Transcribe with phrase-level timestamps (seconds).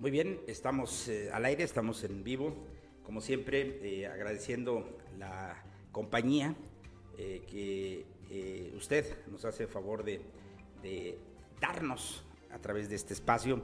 [0.00, 2.54] Muy bien, estamos eh, al aire, estamos en vivo,
[3.02, 5.60] como siempre, eh, agradeciendo la
[5.90, 6.54] compañía
[7.16, 8.06] eh, que
[8.76, 10.20] usted nos hace el favor de,
[10.82, 11.18] de,
[11.60, 13.60] darnos a través de este espacio,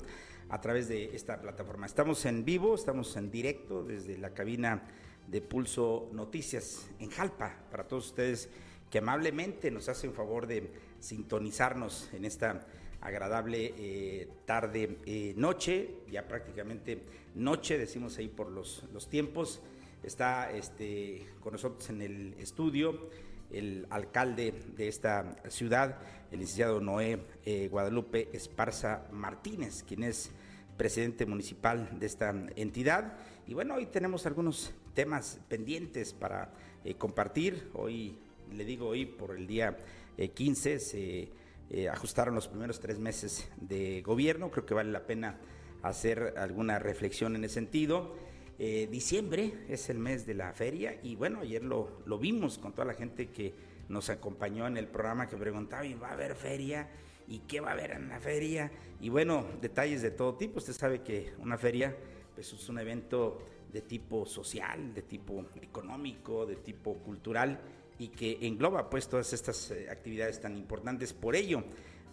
[0.49, 1.87] a través de esta plataforma.
[1.87, 4.89] Estamos en vivo, estamos en directo desde la cabina
[5.29, 8.49] de Pulso Noticias en Jalpa, para todos ustedes
[8.91, 12.67] que amablemente nos hacen favor de sintonizarnos en esta
[13.05, 17.03] agradable eh, tarde, eh, noche, ya prácticamente
[17.35, 19.61] noche, decimos ahí por los, los tiempos.
[20.03, 23.09] Está este, con nosotros en el estudio
[23.51, 25.99] el alcalde de esta ciudad,
[26.33, 30.33] el licenciado Noé eh, Guadalupe Esparza Martínez, quien es
[30.77, 33.17] presidente municipal de esta entidad.
[33.47, 36.51] Y bueno, hoy tenemos algunos temas pendientes para
[36.99, 37.71] compartir.
[37.75, 38.17] Hoy,
[38.53, 39.77] le digo hoy, por el día
[40.35, 41.29] 15 se
[41.71, 44.51] eh, ajustaron los primeros tres meses de gobierno.
[44.51, 45.39] Creo que vale la pena
[45.83, 48.15] hacer alguna reflexión en ese sentido.
[48.59, 52.73] Eh, diciembre es el mes de la feria y bueno, ayer lo, lo, vimos con
[52.73, 53.53] toda la gente que
[53.89, 56.89] nos acompañó en el programa que preguntaba, ¿va a haber feria?
[57.27, 58.71] ¿Y qué va a haber en la feria?
[59.01, 60.59] Y bueno, detalles de todo tipo.
[60.59, 61.97] Usted sabe que una feria
[62.35, 63.39] pues, es un evento
[63.73, 67.61] de tipo social, de tipo económico, de tipo cultural
[67.99, 71.13] y que engloba pues todas estas eh, actividades tan importantes.
[71.13, 71.65] Por ello,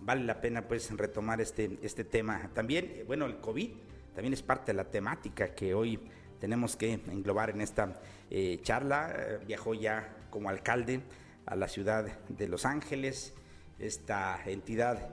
[0.02, 2.50] vale la pena pues retomar este, este tema.
[2.54, 3.72] También, eh, bueno, el COVID
[4.14, 6.00] también es parte de la temática que hoy
[6.40, 9.40] tenemos que englobar en esta eh, charla.
[9.46, 11.02] viajó ya como alcalde
[11.46, 13.34] a la ciudad de Los Ángeles,
[13.80, 15.10] esta entidad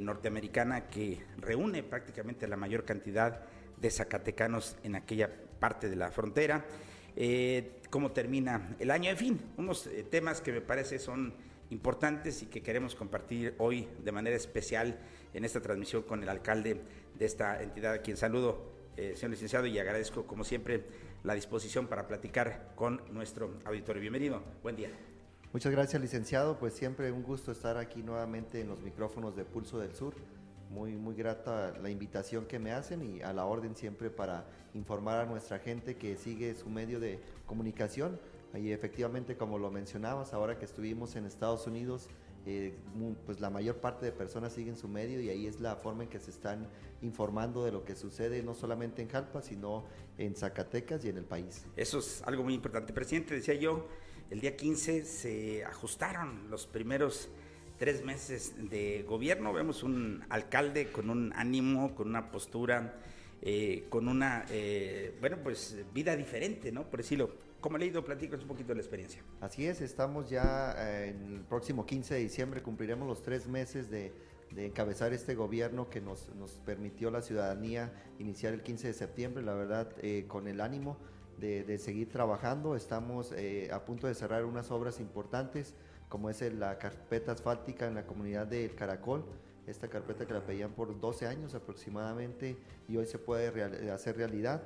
[0.00, 3.42] norteamericana que reúne prácticamente la mayor cantidad
[3.76, 5.30] de zacatecanos en aquella
[5.60, 6.64] parte de la frontera
[7.16, 11.34] eh, cómo termina el año, en fin, unos eh, temas que me parece son
[11.70, 14.98] importantes y que queremos compartir hoy de manera especial
[15.34, 16.80] en esta transmisión con el alcalde
[17.18, 20.84] de esta entidad, a quien saludo, eh, señor licenciado, y agradezco como siempre
[21.24, 24.00] la disposición para platicar con nuestro auditorio.
[24.00, 24.90] Bienvenido, buen día.
[25.52, 26.58] Muchas gracias, licenciado.
[26.58, 30.14] Pues siempre un gusto estar aquí nuevamente en los micrófonos de Pulso del Sur
[30.70, 35.20] muy, muy grata la invitación que me hacen y a la orden siempre para informar
[35.20, 38.20] a nuestra gente que sigue su medio de comunicación.
[38.54, 42.08] Y efectivamente, como lo mencionabas, ahora que estuvimos en Estados Unidos,
[42.46, 42.74] eh,
[43.26, 46.08] pues la mayor parte de personas siguen su medio y ahí es la forma en
[46.08, 46.66] que se están
[47.02, 49.84] informando de lo que sucede no solamente en Jalpa, sino
[50.16, 51.66] en Zacatecas y en el país.
[51.76, 52.94] Eso es algo muy importante.
[52.94, 53.86] Presidente, decía yo,
[54.30, 57.28] el día 15 se ajustaron los primeros
[57.78, 59.52] tres meses de gobierno.
[59.52, 62.96] Vemos un alcalde con un ánimo, con una postura,
[63.40, 66.90] eh, con una, eh, bueno, pues vida diferente, ¿no?
[66.90, 67.48] Por decirlo.
[67.60, 68.04] ¿Cómo he leído?
[68.04, 69.20] Platícanos un poquito de la experiencia.
[69.40, 73.90] Así es, estamos ya eh, en el próximo 15 de diciembre, cumpliremos los tres meses
[73.90, 74.12] de,
[74.56, 79.54] encabezar este gobierno que nos, nos, permitió la ciudadanía iniciar el 15 de septiembre, la
[79.54, 79.92] verdad,
[80.28, 80.98] con el ánimo
[81.38, 82.76] de seguir trabajando.
[82.76, 83.34] Estamos
[83.72, 85.74] a punto de cerrar unas obras importantes
[86.08, 89.24] como es la carpeta asfáltica en la comunidad del Caracol,
[89.66, 92.56] esta carpeta que la pedían por 12 años aproximadamente
[92.88, 94.62] y hoy se puede hacer realidad,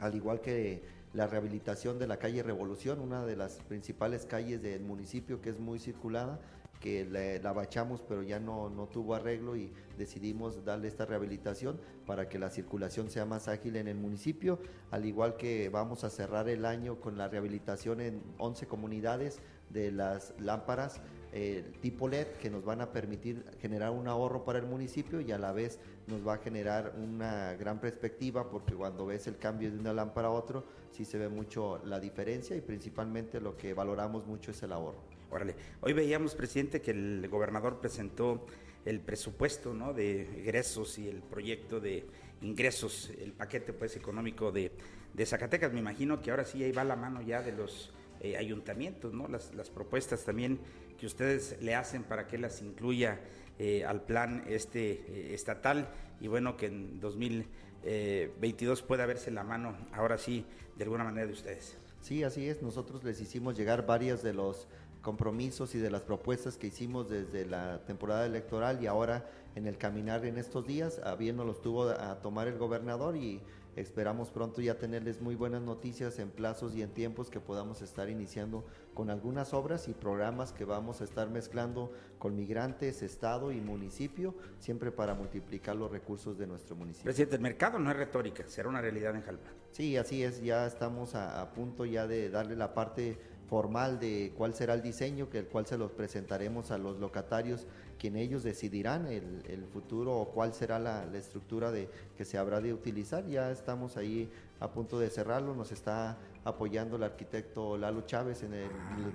[0.00, 0.82] al igual que
[1.14, 5.58] la rehabilitación de la calle Revolución, una de las principales calles del municipio que es
[5.58, 6.40] muy circulada,
[6.80, 12.28] que la, bachamos pero ya no, no tuvo arreglo y decidimos darle esta rehabilitación para
[12.28, 14.58] que la circulación sea más ágil en el municipio,
[14.90, 19.40] al igual que vamos a cerrar el año con la rehabilitación en 11 comunidades
[19.70, 21.00] de las lámparas
[21.32, 25.32] eh, tipo LED que nos van a permitir generar un ahorro para el municipio y
[25.32, 29.70] a la vez nos va a generar una gran perspectiva porque cuando ves el cambio
[29.70, 33.74] de una lámpara a otro sí se ve mucho la diferencia y principalmente lo que
[33.74, 35.02] valoramos mucho es el ahorro.
[35.30, 38.46] Órale, hoy veíamos, presidente, que el gobernador presentó
[38.86, 39.92] el presupuesto ¿no?
[39.92, 42.06] de egresos y el proyecto de
[42.40, 44.72] ingresos, el paquete pues económico de,
[45.12, 45.72] de Zacatecas.
[45.72, 49.28] Me imagino que ahora sí ahí va la mano ya de los eh, ayuntamientos, ¿no?
[49.28, 50.58] Las, propuestas también
[50.98, 53.20] que ustedes le hacen para que las incluya
[53.58, 55.88] eh, al plan este eh, estatal
[56.20, 60.44] y bueno que en 2022 pueda verse la mano ahora sí
[60.76, 61.76] de alguna manera de ustedes.
[62.00, 62.62] Sí, así es.
[62.62, 64.68] Nosotros les hicimos llegar varias de los
[65.02, 69.78] compromisos y de las propuestas que hicimos desde la temporada electoral y ahora en el
[69.78, 73.40] caminar en estos días, nos los tuvo a tomar el gobernador y
[73.76, 78.08] Esperamos pronto ya tenerles muy buenas noticias en plazos y en tiempos que podamos estar
[78.08, 78.64] iniciando
[78.94, 84.34] con algunas obras y programas que vamos a estar mezclando con migrantes, Estado y municipio,
[84.60, 87.04] siempre para multiplicar los recursos de nuestro municipio.
[87.04, 89.50] Presidente, el mercado no es retórica, será una realidad en Jalpa.
[89.72, 93.18] Sí, así es, ya estamos a, punto ya de darle la parte
[93.48, 97.66] formal de cuál será el diseño, que el cual se los presentaremos a los locatarios,
[97.98, 102.72] quien ellos decidirán el, futuro o cuál será la, estructura de, que se habrá de
[102.72, 103.26] utilizar.
[103.26, 108.54] Ya estamos ahí a punto de cerrarlo, nos está apoyando el arquitecto Lalo Chávez en
[108.54, 108.68] el,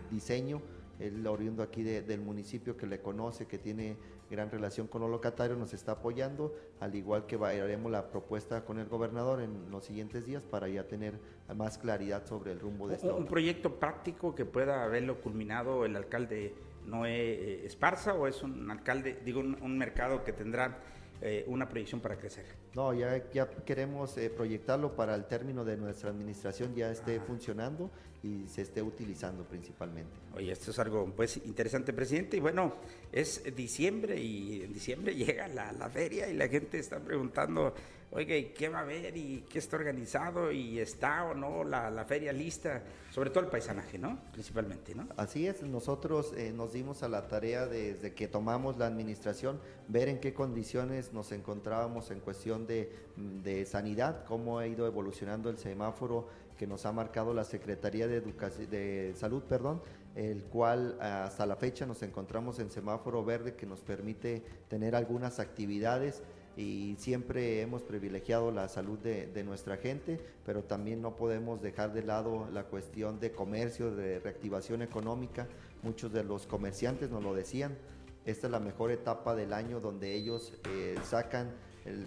[0.09, 0.61] diseño,
[0.99, 3.97] el oriundo aquí del municipio que le conoce, que tiene
[4.31, 8.79] gran relación con los locatarios, nos está apoyando, al igual que haremos la propuesta con
[8.79, 11.19] el gobernador en los siguientes días para ya tener
[11.55, 13.15] más claridad sobre el rumbo de esto.
[13.15, 16.55] ¿Un proyecto práctico que pueda haberlo culminado el alcalde
[16.87, 20.79] Noé eh, Esparza o es un alcalde, digo, un mercado que tendrá
[21.23, 22.45] eh, una proyección para crecer.
[22.73, 27.91] No, ya, ya queremos eh, proyectarlo para el término de nuestra administración ya esté funcionando
[28.23, 30.11] y se esté utilizando principalmente.
[30.35, 32.37] Oye, esto es algo pues interesante, presidente.
[32.37, 32.75] Y bueno,
[33.11, 37.73] es diciembre y en diciembre llega la, la feria y la gente está preguntando
[38.19, 39.15] ¿y qué va a haber?
[39.15, 40.51] ¿Y qué está organizado?
[40.51, 42.83] ¿Y está o no la, feria lista?
[43.09, 44.19] Sobre todo el paisanaje, ¿no?
[44.33, 45.07] Principalmente, ¿no?
[45.15, 50.09] Así es, nosotros eh, nos dimos a la tarea desde que tomamos la administración, ver
[50.09, 55.57] en qué condiciones nos encontrábamos en cuestión de, de sanidad, cómo ha ido evolucionando el
[55.57, 56.27] semáforo
[56.61, 59.81] que nos ha marcado la Secretaría de, Educación, de Salud, perdón,
[60.13, 65.39] el cual hasta la fecha nos encontramos en semáforo verde que nos permite tener algunas
[65.39, 66.21] actividades
[66.55, 72.03] y siempre hemos privilegiado la salud de, nuestra gente, pero también no podemos dejar de
[72.03, 75.47] lado la cuestión de comercio, de reactivación económica.
[75.81, 77.75] Muchos de los comerciantes nos lo decían,
[78.23, 81.55] esta es la mejor etapa del año donde ellos eh, sacan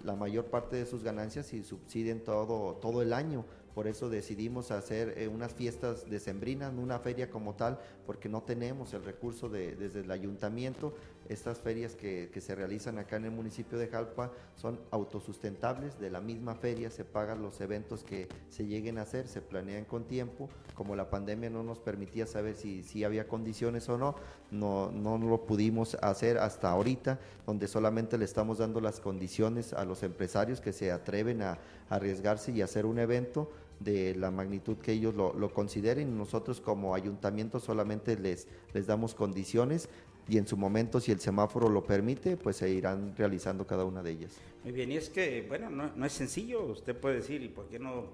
[0.05, 3.43] la mayor parte de sus ganancias y subsiden todo, todo el año
[3.75, 8.93] por eso decidimos hacer eh, unas fiestas decembrinas, una feria como tal, porque no tenemos
[8.93, 10.93] el recurso de, desde el ayuntamiento.
[11.27, 16.09] Estas ferias que, que, se realizan acá en el municipio de Jalpa son autosustentables, de
[16.09, 20.05] la misma feria se pagan los eventos que se lleguen a hacer, se planean con
[20.05, 24.15] tiempo, como la pandemia no nos permitía saber si, si había condiciones o no,
[24.51, 29.83] no, no lo pudimos hacer hasta ahorita, donde solamente le estamos dando las condiciones a
[29.83, 31.57] los empresarios que se atreven a
[31.89, 33.49] arriesgarse y hacer un evento
[33.79, 36.17] de la magnitud que ellos lo, lo, consideren.
[36.17, 39.89] Nosotros como ayuntamiento solamente les, les damos condiciones
[40.27, 44.01] y en su momento, si el semáforo lo permite, pues se irán realizando cada una
[44.01, 44.37] de ellas.
[44.63, 47.67] Muy bien, y es que, bueno, no, no es sencillo, usted puede decir, ¿y por
[47.67, 48.05] qué no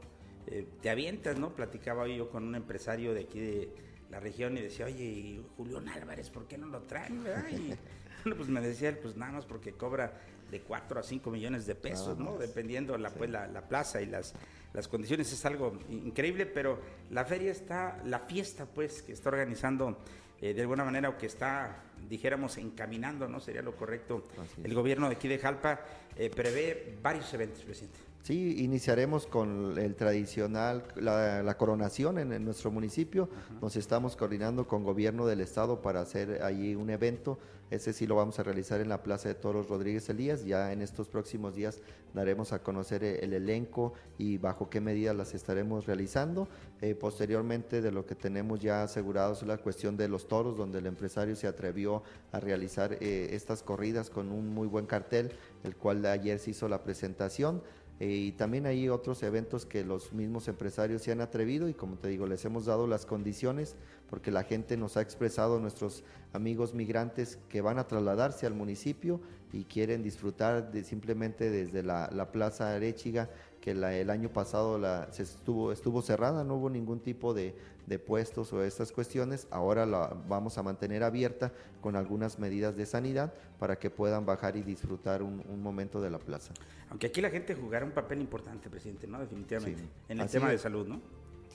[0.47, 1.55] eh, te avientas, no?
[1.55, 3.69] Platicaba yo con un empresario de aquí de
[4.09, 7.23] la región y decía, oye, Julián Álvarez, ¿por qué no lo traen?
[7.51, 7.67] Y,
[8.23, 10.19] bueno, pues me decía él, pues nada más porque cobra
[10.51, 12.37] de 4 a 5 millones de pesos, ¿no?
[12.37, 14.33] Dependiendo la, pues, la, la plaza y las
[14.73, 16.79] las condiciones es algo increíble, pero
[17.09, 19.97] la feria está, la fiesta pues que está organizando
[20.41, 23.39] eh, de alguna manera o que está, dijéramos, encaminando, ¿no?
[23.39, 24.27] Sería lo correcto.
[24.63, 25.81] El gobierno de aquí de Jalpa
[26.15, 27.99] eh, prevé varios eventos, presidente.
[28.23, 33.29] Sí, iniciaremos con el tradicional, la, coronación en, nuestro municipio.
[33.61, 37.39] Nos estamos coordinando con gobierno del estado para hacer allí un evento.
[37.71, 40.43] Ese sí lo vamos a realizar en la Plaza de Toros Rodríguez Elías.
[40.43, 41.81] Ya en estos próximos días
[42.13, 46.47] daremos a conocer el, elenco y bajo qué medidas las estaremos realizando.
[46.81, 50.79] Eh, posteriormente de lo que tenemos ya asegurados es la cuestión de los toros, donde
[50.79, 52.03] el empresario se atrevió
[52.33, 55.31] a realizar eh, estas corridas con un muy buen cartel,
[55.63, 57.63] el cual ayer se hizo la presentación.
[58.01, 61.97] Eh, y también hay otros eventos que los mismos empresarios se han atrevido y como
[61.97, 63.75] te digo, les hemos dado las condiciones
[64.09, 66.03] porque la gente nos ha expresado, nuestros
[66.33, 69.21] amigos migrantes que van a trasladarse al municipio
[69.53, 73.29] y quieren disfrutar de simplemente desde la, Plaza Arechiga,
[73.59, 77.53] que el año pasado la, se estuvo, estuvo cerrada, no hubo ningún tipo de,
[77.85, 82.85] de puestos o estas cuestiones, ahora la vamos a mantener abierta con algunas medidas de
[82.85, 86.53] sanidad para que puedan bajar y disfrutar un, momento de la plaza.
[86.89, 89.19] Aunque aquí la gente jugará un papel importante, presidente, ¿no?
[89.19, 91.01] Definitivamente, en el tema de salud, ¿no?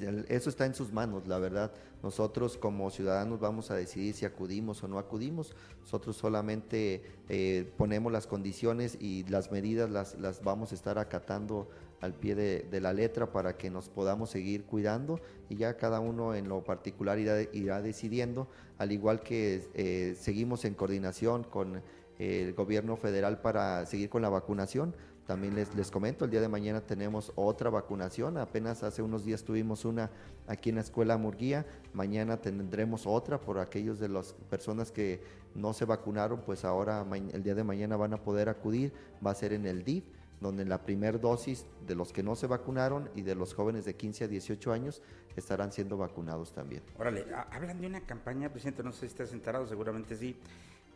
[0.00, 1.72] Eso está en sus manos, la verdad.
[2.02, 5.54] Nosotros como ciudadanos vamos a decidir si acudimos o no acudimos.
[5.80, 11.68] Nosotros solamente eh, ponemos las condiciones y las medidas las, las vamos a estar acatando
[12.00, 16.34] al pie de, la letra para que nos podamos seguir cuidando y ya cada uno
[16.34, 18.48] en lo particular irá, decidiendo,
[18.78, 21.82] al igual que eh, seguimos en coordinación con
[22.18, 24.94] el gobierno federal para seguir con la vacunación.
[25.26, 29.42] También les, les comento, el día de mañana tenemos otra vacunación, apenas hace unos días
[29.42, 30.10] tuvimos una
[30.46, 35.20] aquí en la escuela Murguía, mañana tendremos otra por aquellos de las personas que
[35.56, 38.92] no se vacunaron, pues ahora el día de mañana van a poder acudir,
[39.24, 40.04] va a ser en el DIF
[40.40, 43.94] donde la primera dosis de los que no se vacunaron y de los jóvenes de
[43.94, 45.02] 15 a 18 años
[45.34, 46.82] estarán siendo vacunados también.
[46.98, 50.36] Órale, hablan de una campaña, presidente, no sé si estás enterado, seguramente sí,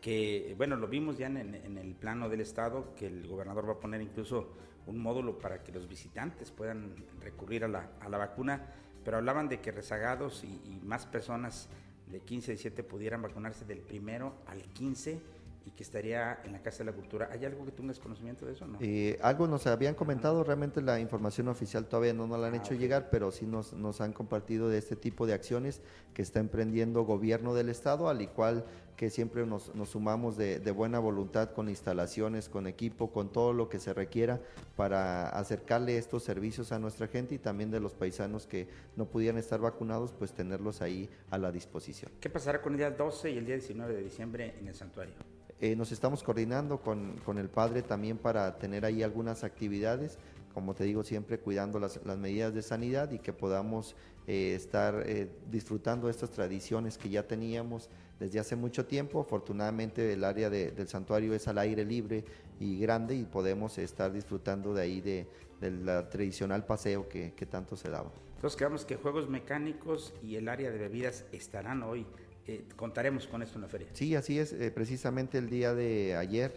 [0.01, 1.37] que, bueno, lo vimos ya en,
[1.77, 4.49] el plano del Estado, que el gobernador va a poner incluso
[4.87, 8.65] un módulo para que los visitantes puedan recurrir a la, a la vacuna
[9.03, 11.67] pero hablaban de que rezagados y, más personas
[12.07, 15.19] de 15, 17 pudieran vacunarse del primero al 15
[15.63, 17.29] y que estaría en la Casa de la Cultura.
[17.31, 18.79] ¿Hay algo que tengas conocimiento de eso no?
[18.81, 22.57] Eh, algo nos habían comentado, realmente la información oficial todavía no nos la han ah,
[22.57, 25.81] hecho llegar, pero sí nos, nos han compartido de este tipo de acciones
[26.13, 28.65] que está emprendiendo gobierno del Estado, al igual
[29.01, 33.51] que siempre nos, nos sumamos de, de, buena voluntad con instalaciones, con equipo, con todo
[33.51, 34.39] lo que se requiera
[34.75, 39.39] para acercarle estos servicios a nuestra gente y también de los paisanos que no pudieran
[39.39, 42.11] estar vacunados, pues tenerlos ahí a la disposición.
[42.19, 45.15] ¿Qué pasará con el día 12 y el día 19 de diciembre en el santuario?
[45.59, 50.19] Eh, nos estamos coordinando con, con, el padre también para tener ahí algunas actividades,
[50.53, 53.95] como te digo, siempre cuidando las, las medidas de sanidad y que podamos
[54.27, 57.89] eh, estar eh, disfrutando estas tradiciones que ya teníamos
[58.21, 59.19] desde hace mucho tiempo.
[59.19, 62.23] Afortunadamente el área del santuario es al aire libre
[62.59, 65.27] y grande y podemos estar disfrutando de ahí de,
[65.59, 68.11] del tradicional paseo que, que tanto se daba.
[68.35, 72.05] Entonces quedamos que juegos mecánicos y el área de bebidas estarán hoy
[72.47, 73.87] eh, contaremos con esto en la feria.
[73.93, 74.53] Sí, así es.
[74.53, 76.51] Eh, precisamente el día de ayer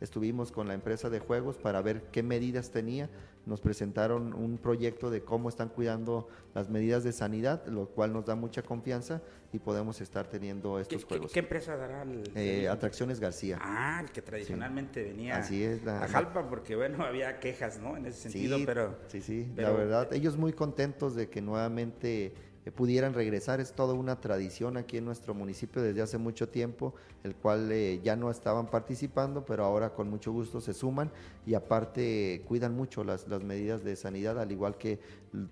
[0.00, 3.08] estuvimos con la empresa de juegos para ver qué medidas tenía.
[3.48, 8.26] Nos presentaron un proyecto de cómo están cuidando las medidas de sanidad, lo cual nos
[8.26, 11.32] da mucha confianza y podemos estar teniendo estos juegos.
[11.32, 13.58] ¿Qué, empresa dará el, eh, Atracciones García.
[13.60, 17.96] Ah, el que tradicionalmente venía Así es, a Jalpa, porque bueno, había quejas, ¿no?
[17.96, 18.98] En ese sentido, pero...
[19.08, 22.34] Sí, sí, la verdad, ellos muy contentos de que nuevamente
[22.74, 23.60] pudieran regresar.
[23.60, 28.00] Es toda una tradición aquí en nuestro municipio desde hace mucho tiempo, el cual eh,
[28.02, 31.10] ya no estaban participando, pero ahora con mucho gusto se suman
[31.46, 34.98] y aparte cuidan mucho las, las medidas de sanidad, al igual que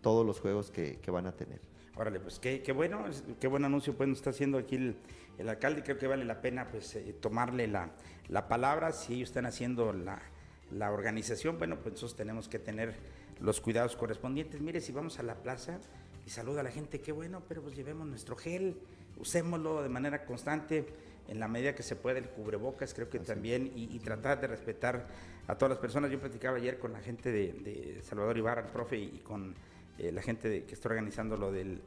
[0.03, 1.61] todos los juegos que, que van a tener.
[1.99, 3.07] Órale, pues qué, qué, bueno,
[3.41, 4.97] qué buen anuncio pues nos está haciendo aquí el,
[5.39, 5.83] el alcalde.
[5.83, 7.91] Creo que vale la pena pues eh, tomarle la,
[8.29, 8.93] la, palabra.
[8.93, 10.21] Si ellos están haciendo la,
[10.71, 12.95] la organización, bueno, pues nosotros tenemos que tener
[13.41, 14.61] los cuidados correspondientes.
[14.61, 15.79] Mire, si vamos a la plaza,
[16.26, 18.76] y saluda a la gente, qué bueno, pero pues llevemos nuestro gel,
[19.16, 20.85] usémoslo de manera constante
[21.28, 25.06] en la medida que se puede, el cubrebocas creo que también, y, tratar de respetar
[25.47, 26.11] a todas las personas.
[26.11, 29.54] Yo platicaba ayer con la gente de, Salvador Ibarra, el profe, y, con
[29.99, 31.80] eh, la gente que está organizando lo del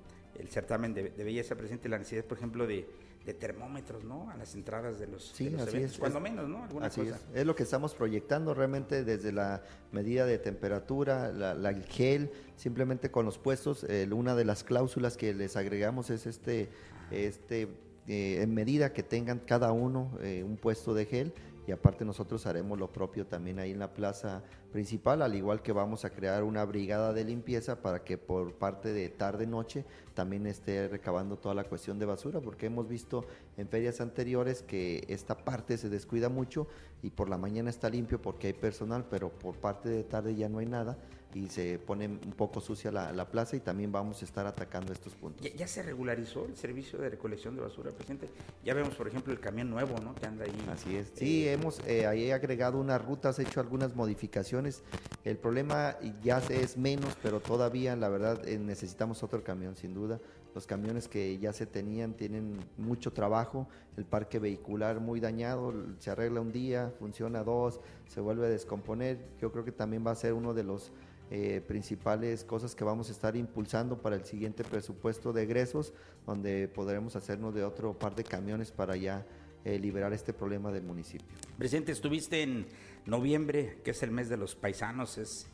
[0.50, 2.88] certamen de, de belleza presente, la necesidad, por ejemplo, de
[3.26, 4.30] de termómetros, ¿no?
[4.30, 6.68] A las entradas de los, sí, así Es, cuando menos, ¿no?
[6.82, 7.16] así Es.
[7.34, 9.62] es lo que estamos proyectando realmente desde la
[9.92, 13.86] medida de temperatura, la, gel, simplemente con los puestos.
[14.12, 16.70] una de las cláusulas que les agregamos es este,
[17.12, 17.68] este
[18.10, 21.32] eh, en medida que tengan cada uno eh, un puesto de gel
[21.70, 25.72] y aparte nosotros haremos lo propio también ahí en la plaza principal, al igual que
[25.72, 29.86] vamos a crear una brigada de limpieza para que por parte de tarde-noche
[30.16, 33.24] también esté recabando toda la cuestión de basura, porque hemos visto
[33.56, 36.66] en ferias anteriores que esta parte se descuida mucho
[37.04, 40.50] y por la mañana está limpio porque hay personal, pero por parte de tarde ya
[40.50, 40.98] no hay nada
[41.34, 45.14] y se pone un poco sucia la, plaza y también vamos a estar atacando estos
[45.14, 45.48] puntos.
[45.56, 48.30] ¿Ya, se regularizó el servicio de recolección de basura, presidente?
[48.66, 50.16] Ya vemos, por ejemplo, el camión nuevo, ¿no?
[50.16, 50.68] Que anda ahí.
[50.72, 51.12] Así es.
[51.14, 54.84] Sí, eh, hemos eh, ahí agregado unas rutas, hecho algunas modificaciones.
[55.24, 60.20] El problema ya es menos, pero todavía, la verdad, eh, necesitamos otro camión, sin duda.
[60.56, 63.68] Los camiones que ya se tenían tienen mucho trabajo,
[63.98, 69.20] el parque vehicular muy dañado, se arregla un día, funciona dos, se vuelve a descomponer.
[69.40, 70.92] Yo creo que también va a ser uno de los
[71.32, 75.94] eh, principales cosas que vamos a estar impulsando para el siguiente presupuesto de egresos,
[76.26, 79.28] donde podremos hacernos de otro par de camiones para ya
[79.64, 81.28] eh, liberar este problema del municipio.
[81.56, 82.66] Presidente, estuviste en
[83.06, 85.48] noviembre, que es el mes de los paisanos, es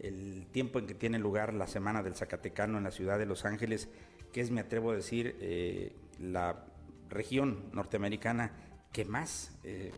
[0.00, 3.44] el tiempo en que tiene lugar la Semana del Zacatecano en la ciudad de Los
[3.44, 3.88] Ángeles,
[4.32, 6.66] que es, me atrevo a decir, eh, la
[7.08, 8.50] región norteamericana
[8.92, 9.52] que más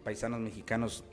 [0.05, 1.05] paisanos mexicanos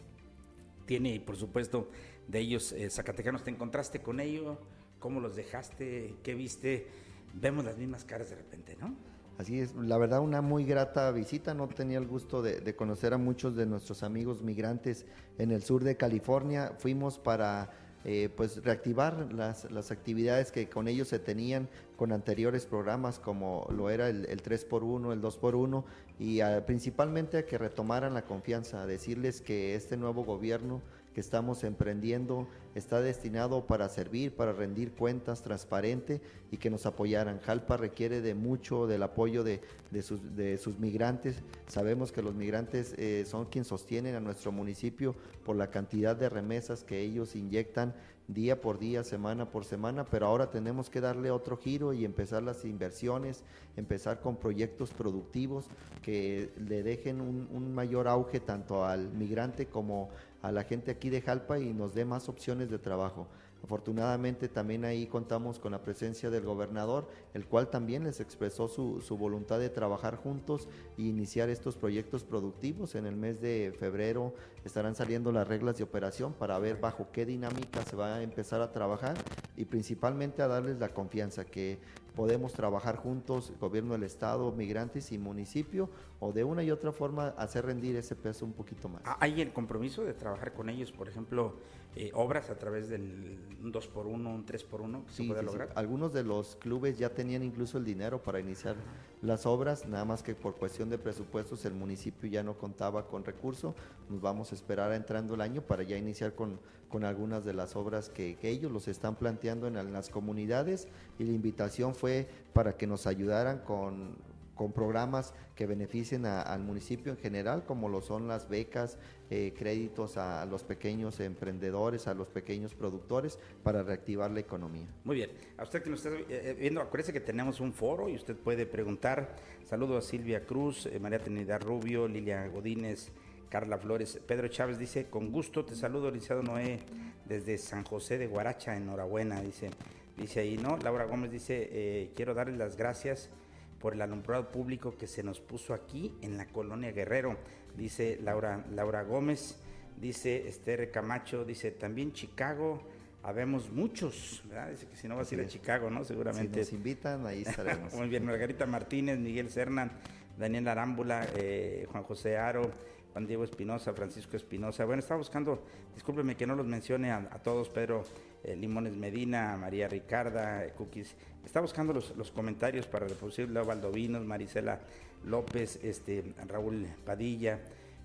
[0.86, 1.90] tiene y por supuesto
[2.29, 3.43] de ellos eh, zacatecanos.
[3.43, 4.57] ¿Te encontraste con ellos?
[5.00, 6.15] ¿Cómo los dejaste?
[6.24, 6.88] ¿Qué viste?
[7.33, 8.95] Vemos las mismas caras de repente, ¿no?
[9.38, 13.17] Así es, la verdad una muy grata visita, no tenía el gusto de, conocer a
[13.17, 15.05] muchos de nuestros amigos migrantes
[15.38, 17.71] en el sur de California, fuimos para
[18.03, 23.65] eh, pues reactivar las, las, actividades que con ellos se tenían con anteriores programas como
[23.71, 25.86] lo era el, el 3x1, el 2x1
[26.19, 30.81] y principalmente a que retomaran la confianza, a decirles que este nuevo gobierno
[31.20, 36.22] estamos emprendiendo está destinado para servir, para rendir cuentas transparente
[36.52, 37.40] y que nos apoyaran.
[37.40, 39.62] Jalpa requiere de mucho del apoyo de,
[40.02, 41.42] sus, de sus, migrantes.
[41.68, 46.30] Sabemos que los migrantes eh, son quienes sostienen a nuestro municipio por la cantidad de
[46.30, 47.94] remesas que ellos inyectan
[48.28, 52.44] día por día, semana por semana, pero ahora tenemos que darle otro giro y empezar
[52.44, 53.44] las inversiones,
[53.76, 55.66] empezar con proyectos productivos
[56.04, 60.10] que le dejen un, un mayor auge tanto al migrante como
[60.41, 63.27] a la gente aquí de Jalpa y nos dé más opciones de trabajo.
[63.63, 69.01] Afortunadamente también ahí contamos con la presencia del gobernador, el cual también les expresó su,
[69.01, 72.96] su voluntad de trabajar juntos e iniciar estos proyectos productivos.
[72.96, 77.25] En el mes de febrero estarán saliendo las reglas de operación para ver bajo qué
[77.25, 79.17] dinámica se va a empezar a trabajar
[79.58, 81.79] y principalmente a darles la confianza que
[82.15, 85.89] podemos trabajar juntos, gobierno del Estado, migrantes y municipio,
[86.20, 89.02] o de una y otra forma hacer rendir ese peso un poquito más.
[89.06, 91.56] Ah, ¿Hay el compromiso de trabajar con ellos, por ejemplo,
[91.96, 95.28] eh, obras a través del 2 por 1 un 3 por 1 que sí, se
[95.30, 95.68] puede sí, lograr?
[95.70, 95.74] Sí.
[95.78, 98.76] Algunos de los clubes ya tenían incluso el dinero para iniciar
[99.22, 103.24] las obras, nada más que por cuestión de presupuestos el municipio ya no contaba con
[103.24, 103.74] recurso.
[104.10, 106.60] Nos vamos a esperar a entrando el año para ya iniciar con,
[106.90, 110.90] con algunas de las obras que, que ellos los están planteando en, en las comunidades
[111.18, 114.16] y la invitación fue para que nos ayudaran con,
[114.60, 118.98] con programas que beneficien al municipio en general, como lo son las becas,
[119.30, 124.89] eh, créditos a, los pequeños emprendedores, a los pequeños productores, para reactivar la economía.
[125.06, 125.30] Muy bien.
[125.58, 128.66] A usted que nos está eh, viendo, acuérdese que tenemos un foro y usted puede
[128.66, 129.34] preguntar.
[129.63, 133.13] Saludo a Silvia Cruz, eh, María Trinidad Rubio, Lilia Godínez,
[133.48, 134.20] Carla Flores.
[134.28, 136.82] Pedro Chávez dice, con gusto te saludo, Liceo Noé,
[137.24, 139.70] desde San José de Guaracha, enhorabuena, dice.
[140.18, 140.75] Dice ahí, ¿no?
[140.80, 143.30] Laura Gómez dice, eh, quiero darles las gracias
[143.79, 147.38] por el alumbrado público que se nos puso aquí en la colonia Guerrero,
[147.77, 149.57] dice Laura, Laura Gómez,
[150.00, 152.81] dice Esther Camacho, dice también Chicago,
[153.24, 154.69] habemos muchos, ¿verdad?
[154.71, 156.03] Dice que si no vas a ir a Chicago, ¿no?
[156.03, 156.63] Seguramente.
[156.65, 157.93] Si nos invitan, ahí estaremos.
[157.95, 159.91] Muy bien, Margarita Martínez, Miguel Cernan,
[160.38, 162.71] Daniel Arámbula, eh, Juan José Aro,
[163.13, 164.86] Juan Diego Espinosa, Francisco Espinosa.
[164.86, 168.03] Bueno, estaba buscando, discúlpeme que no los mencione a, a todos, Pedro
[168.43, 171.15] eh, Limones Medina, María Ricarda, eh, Cookies.
[171.43, 174.79] Está buscando los, los, comentarios para reproducir Leo Valdovinos, Marisela
[175.25, 177.60] López, este, Raúl Padilla.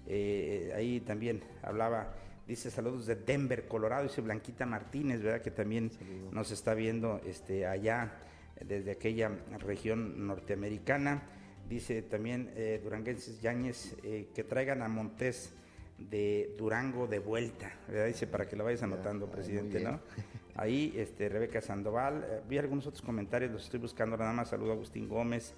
[0.06, 2.14] Eh, ahí también hablaba,
[2.48, 5.40] dice saludos de Denver, Colorado, dice Blanquita Martínez, ¿verdad?
[5.40, 5.92] Que también
[6.32, 8.12] nos está viendo este, allá
[8.60, 11.22] desde aquella región norteamericana.
[11.68, 15.54] Dice también Duranguenses Yáñez que traigan a Montés
[15.98, 18.06] de Durango de vuelta, ¿verdad?
[18.06, 20.00] Dice para que lo vayas anotando, presidente, ¿no?
[20.56, 24.70] Ahí, este, Rebeca Sandoval, eh, vi algunos otros comentarios, los estoy buscando nada más, saludo
[24.70, 25.54] a Agustín Gómez,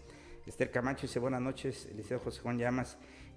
[0.46, 2.96] Esther Camacho dice buenas noches, Liceo José Juan Llamas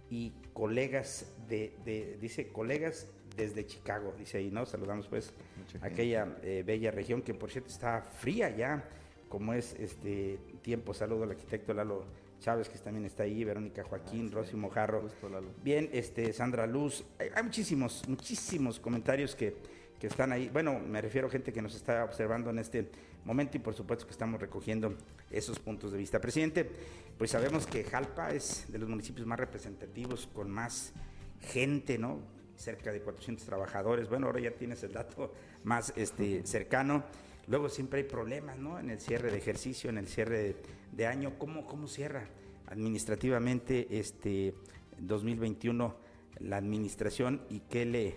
[0.10, 4.66] y colegas de, de, dice colegas desde Chicago, dice ahí, ¿no?
[4.66, 8.84] Saludamos pues Mucha aquella eh, bella región que por cierto está fría ya,
[9.28, 12.06] como es este tiempo, saludo al arquitecto Lalo
[12.40, 15.02] Chávez, que también está ahí, Verónica Joaquín, ah, sí, Rosy Mojarro.
[15.02, 15.30] Gusto,
[15.64, 17.04] Bien, este, Sandra Luz.
[17.20, 19.56] Hay, hay, muchísimos, muchísimos comentarios que,
[20.00, 20.50] que están ahí.
[20.50, 22.90] Bueno, me refiero a gente que nos está observando en este
[23.26, 24.96] momento y por supuesto que estamos recogiendo
[25.30, 26.20] esos puntos de vista.
[26.20, 26.70] Presidente,
[27.18, 30.94] pues sabemos que Jalpa es de los municipios más representativos, con más
[31.42, 32.20] gente, ¿no?
[32.56, 34.10] Cerca de 400 trabajadores.
[34.10, 37.04] Bueno, ahora ya tienes el dato más este, cercano.
[37.50, 38.80] Luego siempre hay problemas, ¿no?
[38.80, 40.56] En el cierre de ejercicio, en el cierre
[40.92, 41.34] de, año.
[41.40, 42.28] ¿Cómo, ¿Cómo cierra
[42.68, 44.54] administrativamente este
[45.00, 45.96] 2021
[46.42, 48.16] la administración y qué le,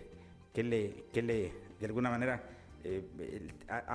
[0.52, 2.44] qué le, qué le de alguna manera,
[2.84, 3.02] eh,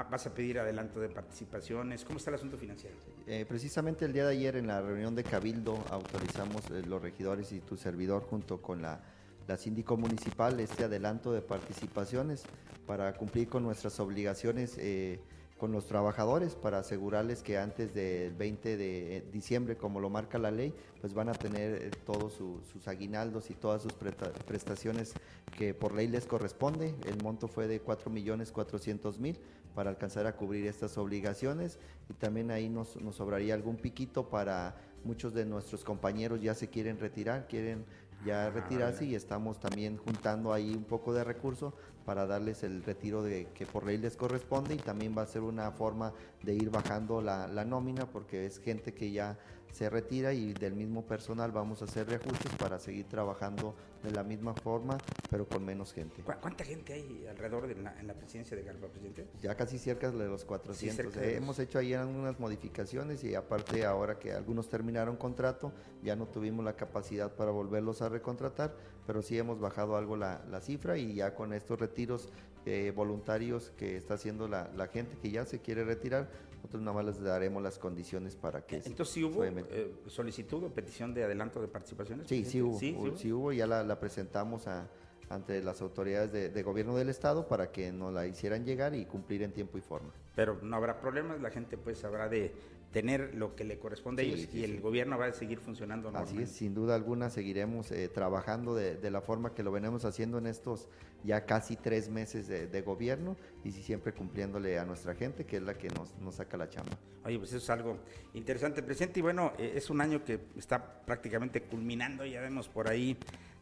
[0.09, 2.03] vas a pedir adelanto de participaciones?
[2.03, 2.95] ¿Cómo está el asunto financiero?
[3.27, 7.51] Eh, precisamente el día de ayer en la reunión de Cabildo autorizamos eh, los regidores
[7.51, 9.01] y tu servidor junto con la,
[9.47, 12.43] la síndico municipal este adelanto de participaciones
[12.85, 15.19] para cumplir con nuestras obligaciones eh,
[15.57, 20.51] con los trabajadores para asegurarles que antes del 20 de diciembre, como lo marca la
[20.51, 25.13] ley, pues van a tener todos su, sus aguinaldos y todas sus prestaciones
[25.57, 26.93] que por ley les corresponde.
[27.05, 29.39] El monto fue de 4 millones 400 mil
[29.73, 31.79] para alcanzar a cubrir estas obligaciones
[32.09, 36.69] y también ahí nos, nos sobraría algún piquito para muchos de nuestros compañeros ya se
[36.69, 37.85] quieren retirar, quieren
[38.25, 41.73] ya retirarse y estamos también juntando ahí un poco de recurso
[42.05, 45.41] para darles el retiro de que por ley les corresponde y también va a ser
[45.41, 49.37] una forma de ir bajando la, la nómina porque es gente que ya
[49.71, 54.23] se retira y del mismo personal vamos a hacer reajustes para seguir trabajando de la
[54.23, 54.97] misma forma,
[55.29, 56.23] pero con menos gente.
[56.23, 59.27] ¿Cuánta gente hay alrededor de la, en la presidencia de Galpa, presidente?
[59.41, 61.13] Ya casi cerca de los 400.
[61.13, 61.35] Sí, de los...
[61.37, 65.71] Hemos hecho ahí algunas modificaciones y aparte ahora que algunos terminaron contrato,
[66.03, 68.75] ya no tuvimos la capacidad para volverlos a recontratar,
[69.05, 72.29] pero sí hemos bajado algo la, la cifra y ya con estos retiros
[72.69, 76.95] eh, voluntarios que está haciendo la, la gente que ya se quiere retirar, nosotros nada
[76.95, 78.77] más les daremos las condiciones para que...
[78.77, 82.27] Entonces, ¿sí hubo eh, solicitud o petición de adelanto de participaciones?
[82.27, 84.89] Sí, sí hubo, sí, sí hubo, ya la, la presentamos a,
[85.29, 89.05] ante las autoridades de, de, gobierno del estado para que nos la hicieran llegar y
[89.05, 90.11] cumplir en tiempo y forma.
[90.35, 92.53] Pero no habrá problemas, la gente pues habrá de
[92.91, 96.41] tener lo que le corresponde a ellos y el gobierno va a seguir funcionando Así
[96.41, 100.47] es, sin duda alguna seguiremos eh, trabajando de, la forma que lo venimos haciendo en
[100.47, 100.87] estos
[101.23, 105.73] ya casi tres meses de, gobierno y siempre cumpliéndole a nuestra gente, que es la
[105.73, 106.97] que nos, nos, saca la chamba.
[107.25, 107.97] Oye, pues eso es algo
[108.33, 109.19] interesante, presidente.
[109.19, 113.17] Y bueno, eh, es un año que está prácticamente culminando, ya vemos por ahí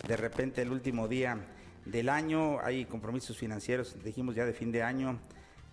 [0.07, 1.39] de repente el último día
[1.85, 5.19] del año, hay compromisos financieros, dijimos ya de fin de año.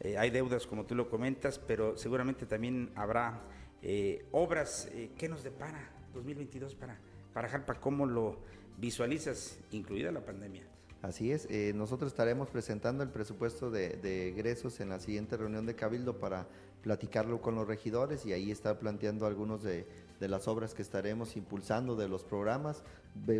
[0.05, 3.41] Eh, hay deudas como tú lo comentas, pero seguramente también habrá
[3.83, 4.89] eh, obras.
[4.93, 6.99] Eh, ¿Qué nos depara 2022 para,
[7.33, 7.75] para Jalpa?
[7.75, 8.39] ¿Cómo lo
[8.79, 10.65] visualizas, incluida la pandemia?
[11.03, 15.75] Así es, nosotros estaremos presentando el presupuesto de, de, egresos en la siguiente reunión de
[15.75, 16.47] Cabildo para
[16.81, 19.85] platicarlo con los regidores y ahí estar planteando algunos de,
[20.23, 22.85] de las obras que estaremos impulsando, de los programas.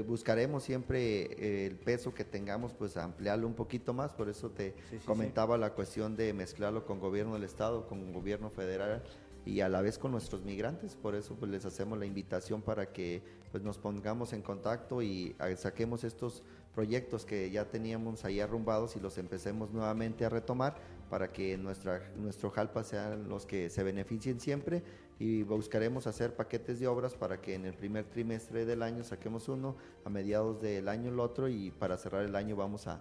[0.05, 4.75] Buscaremos siempre eh, el peso que tengamos, pues ampliarlo un poquito más, por eso te
[5.05, 9.01] comentaba la cuestión de mezclarlo con gobierno del Estado, con gobierno federal
[9.47, 12.93] y a la vez con nuestros migrantes, por eso pues les hacemos la invitación para
[12.93, 16.43] que pues nos pongamos en contacto y ah, saquemos estos
[16.75, 20.77] proyectos que ya teníamos ahí arrumbados y los empecemos nuevamente a retomar
[21.11, 24.83] para que nuestra, nuestro Jalpa sean los que se beneficien siempre
[25.19, 29.49] y buscaremos hacer paquetes de obras para que en el primer trimestre del año saquemos
[29.49, 33.01] uno, a mediados del año el otro y para cerrar el año vamos a,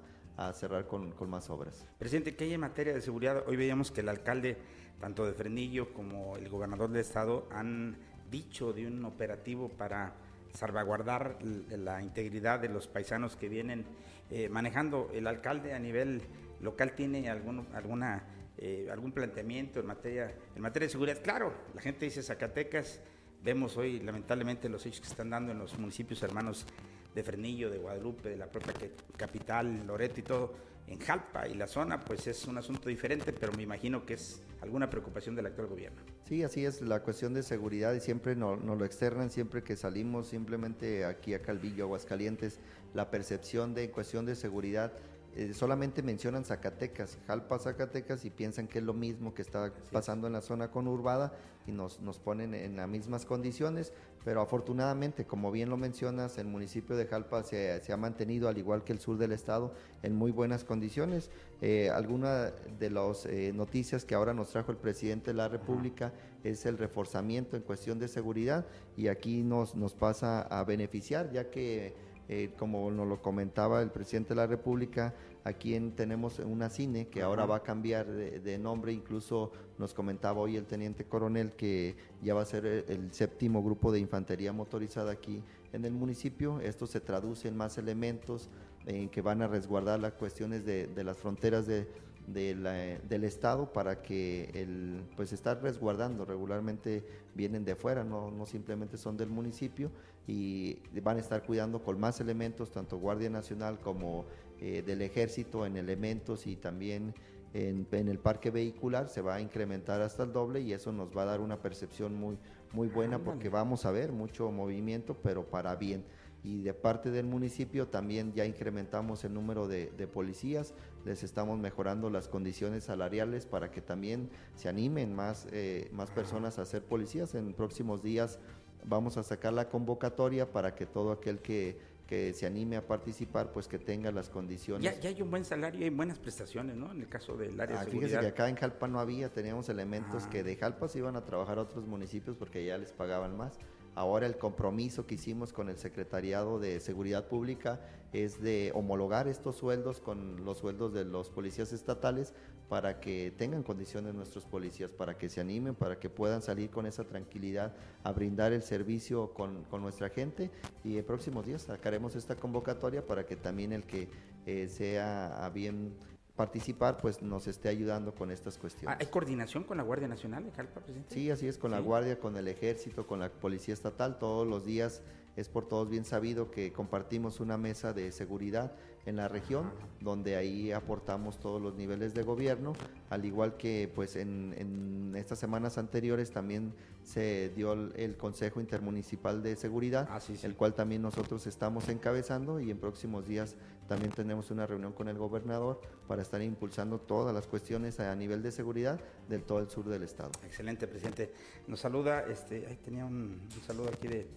[0.53, 1.85] cerrar con, más obras.
[1.99, 3.43] Presidente, ¿qué hay en materia de seguridad?
[3.47, 4.57] Hoy veíamos que el alcalde,
[4.99, 7.95] tanto de Frenillo como el gobernador del estado, han
[8.31, 10.15] dicho de un operativo para
[10.53, 13.85] salvaguardar la integridad de los paisanos que vienen
[14.31, 15.11] eh, manejando.
[15.13, 16.23] El alcalde a nivel
[16.59, 18.23] local tiene alguna
[18.61, 21.21] eh, algún planteamiento en materia, en materia de seguridad.
[21.23, 23.01] Claro, la gente dice Zacatecas,
[23.43, 26.67] vemos hoy lamentablemente los hechos que están dando en los municipios hermanos
[27.15, 28.73] de Frenillo, de Guadalupe, de la propia
[29.17, 30.53] capital, Loreto y todo,
[30.87, 34.41] en Jalpa y la zona, pues es un asunto diferente, pero me imagino que es
[34.61, 36.01] alguna preocupación del actual gobierno.
[36.27, 40.27] Sí, así es, la cuestión de seguridad y siempre nos, lo externan, siempre que salimos
[40.27, 42.59] simplemente aquí a Calvillo, Aguascalientes,
[42.93, 44.93] la percepción de cuestión de seguridad
[45.35, 50.27] eh, solamente mencionan Zacatecas, Jalpa, Zacatecas y piensan que es lo mismo que está pasando
[50.27, 51.33] en la zona conurbada
[51.67, 53.93] y nos, nos ponen en las mismas condiciones,
[54.25, 58.57] pero afortunadamente, como bien lo mencionas, el municipio de Jalpa se, se ha mantenido, al
[58.57, 61.29] igual que el sur del estado, en muy buenas condiciones.
[61.61, 66.11] Eh, alguna de las eh, noticias que ahora nos trajo el presidente de la República
[66.43, 68.65] es el reforzamiento en cuestión de seguridad
[68.97, 71.93] y aquí nos, nos pasa a beneficiar, ya que
[72.33, 75.13] eh, como nos lo comentaba el presidente de la República,
[75.43, 80.55] aquí tenemos una cine que ahora va a cambiar de, nombre, incluso nos comentaba hoy
[80.55, 85.43] el teniente coronel que ya va a ser el, séptimo grupo de infantería motorizada aquí
[85.73, 86.61] en el municipio.
[86.61, 88.49] Esto se traduce en más elementos
[88.85, 91.85] en que van a resguardar las cuestiones de, las fronteras de,
[92.27, 97.03] del Estado para que el, pues estar resguardando regularmente
[97.35, 99.91] vienen de fuera, no, no simplemente son del municipio
[100.27, 104.25] y van a estar cuidando con más elementos, tanto Guardia Nacional como
[104.59, 107.13] eh, del Ejército en elementos y también
[107.53, 111.23] en, el parque vehicular se va a incrementar hasta el doble y eso nos va
[111.23, 112.37] a dar una percepción muy,
[112.71, 116.05] muy buena porque vamos a ver mucho movimiento, pero para bien.
[116.43, 120.73] Y de parte del municipio también ya incrementamos el número de, policías,
[121.05, 126.57] les estamos mejorando las condiciones salariales para que también se animen más, eh, más personas
[126.57, 127.35] a ser policías.
[127.35, 128.39] En próximos días
[128.85, 131.91] vamos a sacar la convocatoria para que todo aquel que,
[132.33, 134.99] se anime a participar, pues que tenga las condiciones.
[134.99, 136.91] Ya, hay un buen salario y buenas prestaciones, ¿no?
[136.91, 138.07] En el caso del área de seguridad.
[138.09, 141.23] Fíjese que acá en Jalpa no había, teníamos elementos que de Jalpa se iban a
[141.23, 143.59] trabajar a otros municipios porque ya les pagaban más.
[143.93, 147.81] Ahora el compromiso que hicimos con el Secretariado de Seguridad Pública
[148.13, 152.33] es de homologar estos sueldos con los sueldos de los policías estatales
[152.69, 156.85] para que tengan condiciones nuestros policías, para que se animen, para que puedan salir con
[156.85, 157.73] esa tranquilidad
[158.03, 160.49] a brindar el servicio con, nuestra gente.
[160.85, 164.07] Y en próximos días sacaremos esta convocatoria para que también el que
[164.45, 165.93] eh, sea bien
[166.35, 168.97] participar, pues nos esté ayudando con estas cuestiones.
[168.99, 171.13] ¿Hay coordinación con la Guardia Nacional de Jalpa, presidente?
[171.13, 174.65] Sí, así es, con la Guardia, con el Ejército, con la Policía Estatal, todos los
[174.65, 175.01] días
[175.35, 178.73] es por todos bien sabido que compartimos una mesa de seguridad
[179.05, 182.73] en la región, donde ahí aportamos todos los niveles de gobierno,
[183.09, 189.41] al igual que pues en, en estas semanas anteriores también se dio el, Consejo Intermunicipal
[189.41, 193.55] de Seguridad, ah, el cual también nosotros estamos encabezando y en próximos días
[193.91, 198.41] también tenemos una reunión con el gobernador para estar impulsando todas las cuestiones a nivel
[198.41, 200.31] de seguridad del todo el sur del estado.
[200.45, 201.33] Excelente, presidente.
[201.67, 204.27] Nos saluda, este, ahí tenía un, saludo aquí de,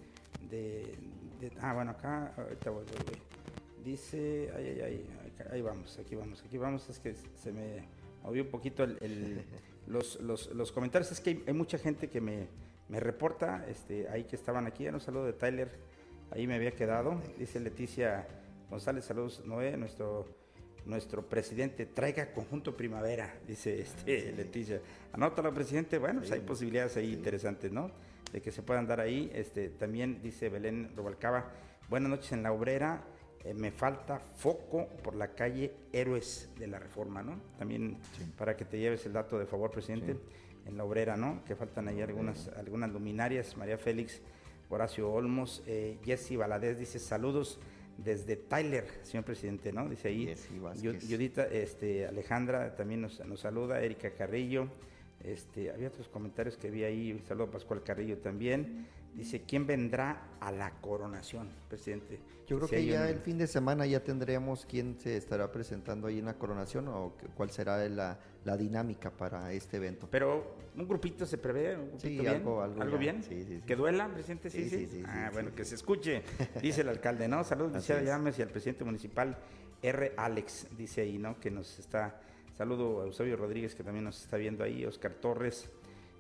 [0.50, 2.84] de, ah, bueno, acá, ahorita voy,
[3.84, 7.86] Dice, ay, ay, ay, ahí vamos, aquí vamos, aquí vamos, es que se me
[8.24, 9.44] movió un poquito el,
[9.86, 11.12] los, los, los comentarios.
[11.12, 12.48] Es que hay, mucha gente que me,
[12.88, 15.70] me, reporta, este, ahí que estaban aquí, un saludo de Tyler,
[16.32, 17.22] ahí me había quedado.
[17.38, 18.26] Dice Leticia
[18.74, 20.26] González, saludos Noé, nuestro
[20.84, 24.80] nuestro presidente traiga conjunto primavera, dice este Leticia.
[25.12, 25.96] Anótalo, presidente.
[25.96, 27.92] Bueno, pues hay posibilidades ahí interesantes, ¿no?
[28.32, 29.30] De que se puedan dar ahí.
[29.32, 31.52] Este, también dice Belén Robalcaba,
[31.88, 33.04] buenas noches en la obrera.
[33.44, 37.40] Eh, me falta foco por la calle Héroes de la Reforma, ¿no?
[37.56, 37.98] También
[38.36, 40.16] para que te lleves el dato de favor, presidente,
[40.66, 41.44] en la obrera, ¿no?
[41.44, 43.56] Que faltan ahí algunas, algunas luminarias.
[43.56, 44.20] María Félix,
[44.68, 47.60] Horacio Olmos, eh, Jesse Valadez dice saludos
[47.96, 49.88] desde Tyler, señor presidente, ¿no?
[49.88, 50.34] Dice ahí.
[51.00, 54.68] Judita, este, Alejandra también nos, nos, saluda, Erika Carrillo.
[55.22, 57.12] Este, había otros comentarios que vi ahí.
[57.12, 58.86] Un saludo a Pascual Carrillo también.
[59.14, 62.18] Dice, ¿quién vendrá a la coronación, presidente?
[62.48, 66.18] Yo creo que ya el fin de semana ya tendremos quién se estará presentando ahí
[66.18, 68.18] en la coronación o cuál será la,
[68.58, 70.08] dinámica para este evento.
[70.10, 72.26] Pero un grupito se prevé, un sí, bien?
[72.26, 73.22] algo, algo, bien.
[73.22, 74.50] Sí, sí, ¿Que duela, presidente?
[74.50, 75.02] Sí, sí.
[75.06, 76.22] ah, bueno, que se escuche,
[76.60, 77.44] dice el alcalde, ¿no?
[77.44, 79.38] Saludos, licenciada Llames y al presidente municipal
[79.80, 80.12] R.
[80.16, 81.38] Alex, dice ahí, ¿no?
[81.38, 82.20] Que nos está...
[82.56, 85.70] Saludo a Eusebio Rodríguez, que también nos está viendo ahí, Oscar Torres,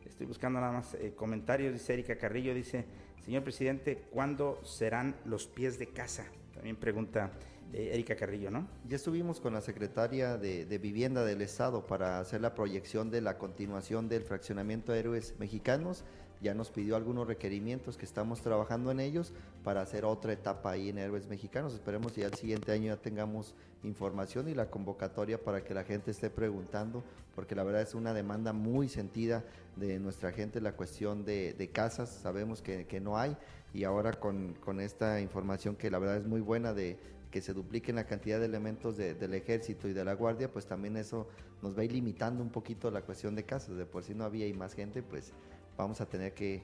[0.06, 2.84] Estoy buscando nada más eh, comentarios, dice Erika Carrillo, dice,
[3.24, 6.24] señor presidente, ¿cuándo serán los pies de casa?
[6.54, 7.32] También pregunta
[7.72, 8.68] eh, Erika Carrillo, ¿no?
[8.88, 13.38] Ya estuvimos con la secretaria de, Vivienda del Estado para hacer la proyección de la
[13.38, 16.04] continuación del fraccionamiento de héroes mexicanos.
[16.44, 20.90] Ya nos pidió algunos requerimientos que estamos trabajando en ellos para hacer otra etapa ahí
[20.90, 21.72] en Héroes Mexicanos.
[21.72, 25.84] Esperemos que ya el siguiente año ya tengamos información y la convocatoria para que la
[25.84, 27.02] gente esté preguntando,
[27.34, 29.42] porque la verdad es una demanda muy sentida
[29.76, 32.10] de nuestra gente la cuestión de, casas.
[32.10, 33.38] Sabemos que, no hay
[33.72, 36.98] y ahora con, con esta información que la verdad es muy buena de
[37.30, 40.98] que se dupliquen la cantidad de elementos del ejército y de la guardia, pues también
[40.98, 41.26] eso
[41.62, 43.76] nos va a ir limitando un poquito la cuestión de casas.
[43.76, 45.32] De por si no había y más gente, pues
[45.76, 46.62] vamos a tener que,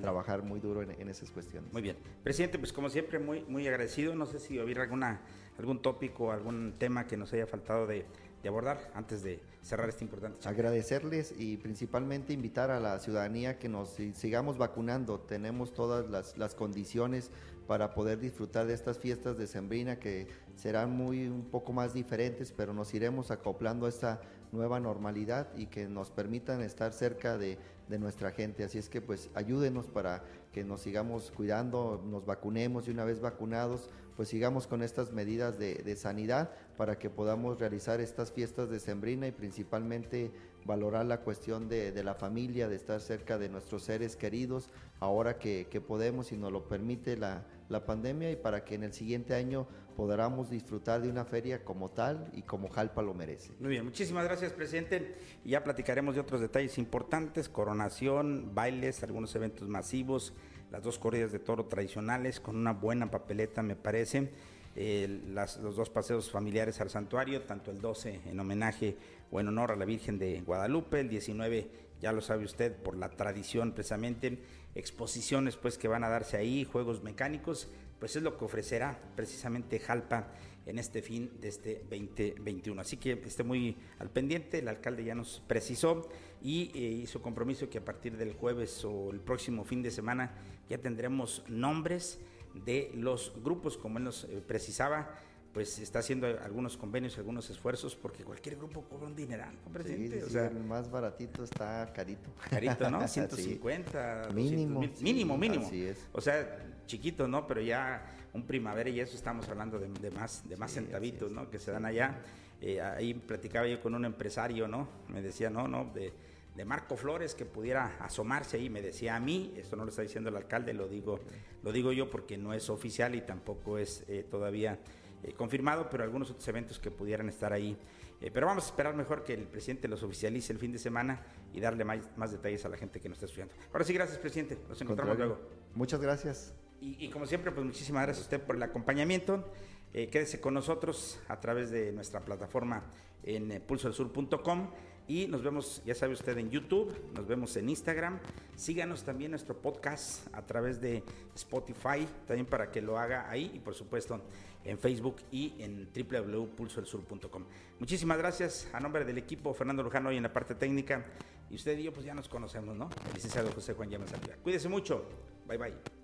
[0.00, 1.72] trabajar muy duro en, esas cuestiones.
[1.72, 1.96] Muy bien.
[2.22, 4.14] Presidente, pues como siempre, muy, muy agradecido.
[4.14, 5.20] No sé si hubiera alguna,
[5.58, 8.04] algún tópico, algún tema que nos haya faltado de,
[8.46, 10.48] abordar antes de cerrar este importante.
[10.48, 15.20] Agradecerles y principalmente invitar a la ciudadanía que nos sigamos vacunando.
[15.20, 17.30] Tenemos todas las, las condiciones
[17.68, 22.52] para poder disfrutar de estas fiestas de Sembrina que serán muy un poco más diferentes,
[22.52, 24.20] pero nos iremos acoplando a esta
[24.52, 27.58] nueva normalidad y que nos permitan estar cerca de,
[27.98, 28.64] nuestra gente.
[28.64, 33.20] Así es que pues ayúdenos para que nos sigamos cuidando, nos vacunemos y una vez
[33.20, 38.70] vacunados, pues sigamos con estas medidas de, de sanidad para que podamos realizar estas fiestas
[38.70, 40.30] de Sembrina y principalmente
[40.64, 45.38] valorar la cuestión de, de, la familia, de estar cerca de nuestros seres queridos, ahora
[45.38, 48.92] que, que podemos y nos lo permite la, la, pandemia y para que en el
[48.92, 53.52] siguiente año podamos disfrutar de una feria como tal y como Jalpa lo merece.
[53.60, 55.14] Muy bien, muchísimas gracias presidente.
[55.44, 60.32] Ya platicaremos de otros detalles importantes, coronación, bailes, algunos eventos masivos,
[60.70, 64.30] las dos corridas de toro tradicionales con una buena papeleta me parece.
[64.74, 68.96] las, los dos paseos familiares al santuario, tanto el 12 en homenaje
[69.30, 72.96] o en honor a la Virgen de Guadalupe, el 19 ya lo sabe usted por
[72.96, 74.40] la tradición precisamente,
[74.74, 79.78] exposiciones pues que van a darse ahí, juegos mecánicos, pues es lo que ofrecerá precisamente
[79.78, 80.28] Jalpa
[80.66, 82.80] en este fin de este 2021.
[82.80, 86.08] Así que esté muy al pendiente, el alcalde ya nos precisó
[86.42, 90.34] y eh, hizo compromiso que a partir del jueves o el próximo fin de semana
[90.68, 92.18] ya tendremos nombres
[92.54, 95.14] de los grupos, como él nos eh, precisaba,
[95.52, 100.24] pues está haciendo algunos convenios, algunos esfuerzos, porque cualquier grupo cobra un dineral, ¿no, presidente?
[100.24, 102.30] o sea, el más baratito está carito.
[102.48, 103.06] Carito, ¿no?
[103.08, 104.80] 150, mínimo.
[105.00, 105.66] mínimo, mínimo.
[105.66, 106.08] Así es.
[106.12, 107.46] O sea, chiquito, ¿no?
[107.46, 111.50] Pero ya un primavera y eso estamos hablando de, más, de más centavitos, ¿no?
[111.50, 112.18] Que se dan allá.
[112.60, 114.88] Eh, ahí platicaba yo con un empresario, ¿no?
[115.08, 116.12] Me decía, no, no, de,
[116.54, 120.02] de Marco Flores que pudiera asomarse ahí, me decía a mí, esto no lo está
[120.02, 121.20] diciendo el alcalde, lo digo,
[121.62, 124.78] lo digo yo porque no es oficial y tampoco es eh, todavía
[125.22, 127.76] eh, confirmado, pero algunos otros eventos que pudieran estar ahí.
[128.20, 131.24] Eh, pero vamos a esperar mejor que el presidente los oficialice el fin de semana
[131.52, 133.54] y darle más, detalles a la gente que nos está estudiando.
[133.72, 134.58] Ahora sí, gracias, presidente.
[134.68, 135.40] Nos encontramos luego.
[135.74, 136.54] Muchas gracias.
[136.80, 139.52] Y, como siempre, pues muchísimas gracias a usted por el acompañamiento.
[139.92, 142.84] Eh, quédese con nosotros a través de nuestra plataforma
[143.22, 144.70] en pulsosur.com
[145.08, 148.18] y nos vemos, ya sabe usted, en YouTube, nos vemos en Instagram.
[148.56, 151.02] Síganos también nuestro podcast a través de
[151.34, 154.20] Spotify, también para que lo haga ahí y por supuesto
[154.64, 157.44] en Facebook y en www.pulsoelsur.com.
[157.78, 161.04] Muchísimas gracias a nombre del equipo Fernando Lujano hoy en la parte técnica
[161.50, 162.88] y usted y yo pues ya nos conocemos, ¿no?
[163.08, 164.12] El licenciado José Juan Llamas
[164.42, 165.04] Cuídese mucho.
[165.46, 166.01] Bye bye.